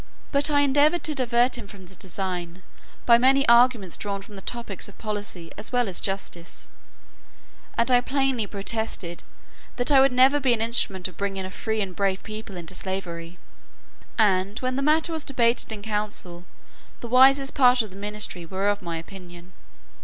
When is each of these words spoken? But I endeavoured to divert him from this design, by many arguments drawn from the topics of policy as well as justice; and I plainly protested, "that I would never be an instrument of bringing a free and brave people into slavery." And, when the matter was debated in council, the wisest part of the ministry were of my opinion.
But 0.31 0.49
I 0.49 0.61
endeavoured 0.61 1.03
to 1.03 1.13
divert 1.13 1.59
him 1.59 1.67
from 1.67 1.85
this 1.85 1.95
design, 1.95 2.63
by 3.05 3.19
many 3.19 3.47
arguments 3.47 3.95
drawn 3.97 4.23
from 4.23 4.35
the 4.35 4.41
topics 4.41 4.87
of 4.89 4.97
policy 4.97 5.51
as 5.59 5.71
well 5.71 5.87
as 5.87 6.01
justice; 6.01 6.71
and 7.77 7.91
I 7.91 8.01
plainly 8.01 8.47
protested, 8.47 9.21
"that 9.75 9.91
I 9.91 9.99
would 10.01 10.11
never 10.11 10.39
be 10.39 10.53
an 10.53 10.59
instrument 10.61 11.07
of 11.07 11.17
bringing 11.17 11.45
a 11.45 11.51
free 11.51 11.81
and 11.81 11.95
brave 11.95 12.23
people 12.23 12.57
into 12.57 12.73
slavery." 12.73 13.37
And, 14.17 14.57
when 14.57 14.75
the 14.75 14.81
matter 14.81 15.13
was 15.13 15.23
debated 15.23 15.71
in 15.71 15.83
council, 15.83 16.45
the 17.01 17.07
wisest 17.07 17.53
part 17.53 17.83
of 17.83 17.91
the 17.91 17.95
ministry 17.95 18.43
were 18.43 18.69
of 18.69 18.81
my 18.81 18.97
opinion. 18.97 19.53